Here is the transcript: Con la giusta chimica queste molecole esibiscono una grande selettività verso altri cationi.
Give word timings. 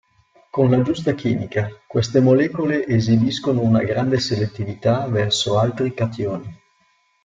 Con 0.49 0.71
la 0.71 0.81
giusta 0.81 1.13
chimica 1.13 1.69
queste 1.87 2.21
molecole 2.21 2.87
esibiscono 2.87 3.61
una 3.61 3.83
grande 3.83 4.17
selettività 4.19 5.05
verso 5.05 5.59
altri 5.59 5.93
cationi. 5.93 6.59